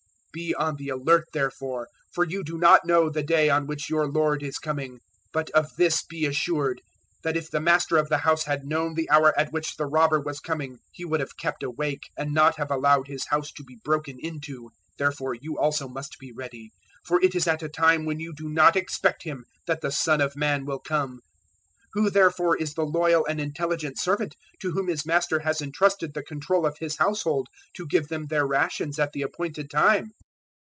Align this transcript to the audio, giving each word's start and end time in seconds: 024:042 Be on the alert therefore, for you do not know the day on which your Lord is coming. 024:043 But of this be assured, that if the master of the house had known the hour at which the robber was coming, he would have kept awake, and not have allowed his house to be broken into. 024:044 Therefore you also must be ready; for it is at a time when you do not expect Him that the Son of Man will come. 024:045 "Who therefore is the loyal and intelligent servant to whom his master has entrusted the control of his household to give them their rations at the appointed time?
024:042 0.31 0.33
Be 0.39 0.55
on 0.55 0.75
the 0.77 0.87
alert 0.87 1.25
therefore, 1.33 1.89
for 2.13 2.23
you 2.23 2.41
do 2.41 2.57
not 2.57 2.85
know 2.85 3.09
the 3.09 3.21
day 3.21 3.49
on 3.49 3.67
which 3.67 3.89
your 3.89 4.07
Lord 4.07 4.41
is 4.41 4.59
coming. 4.59 4.91
024:043 4.93 4.99
But 5.33 5.49
of 5.49 5.75
this 5.75 6.03
be 6.05 6.25
assured, 6.25 6.79
that 7.21 7.35
if 7.35 7.51
the 7.51 7.59
master 7.59 7.97
of 7.97 8.07
the 8.07 8.19
house 8.19 8.45
had 8.45 8.63
known 8.65 8.93
the 8.93 9.09
hour 9.09 9.37
at 9.37 9.51
which 9.51 9.75
the 9.75 9.87
robber 9.87 10.21
was 10.21 10.39
coming, 10.39 10.77
he 10.93 11.03
would 11.03 11.19
have 11.19 11.35
kept 11.35 11.63
awake, 11.63 12.09
and 12.17 12.33
not 12.33 12.55
have 12.55 12.71
allowed 12.71 13.07
his 13.09 13.27
house 13.27 13.51
to 13.51 13.63
be 13.65 13.77
broken 13.83 14.15
into. 14.21 14.69
024:044 14.97 14.97
Therefore 14.99 15.33
you 15.35 15.59
also 15.59 15.89
must 15.89 16.17
be 16.17 16.31
ready; 16.31 16.71
for 17.03 17.21
it 17.21 17.35
is 17.35 17.45
at 17.45 17.61
a 17.61 17.67
time 17.67 18.05
when 18.05 18.21
you 18.21 18.33
do 18.33 18.47
not 18.47 18.77
expect 18.77 19.23
Him 19.23 19.43
that 19.67 19.81
the 19.81 19.91
Son 19.91 20.21
of 20.21 20.37
Man 20.37 20.63
will 20.65 20.79
come. 20.79 21.15
024:045 21.93 22.03
"Who 22.05 22.09
therefore 22.09 22.55
is 22.57 22.73
the 22.73 22.85
loyal 22.85 23.25
and 23.25 23.41
intelligent 23.41 23.99
servant 23.99 24.33
to 24.61 24.71
whom 24.71 24.87
his 24.87 25.05
master 25.05 25.39
has 25.39 25.59
entrusted 25.61 26.13
the 26.13 26.23
control 26.23 26.65
of 26.65 26.77
his 26.77 26.95
household 26.95 27.47
to 27.73 27.85
give 27.85 28.07
them 28.07 28.27
their 28.27 28.47
rations 28.47 28.97
at 28.97 29.11
the 29.11 29.23
appointed 29.23 29.69
time? 29.69 30.13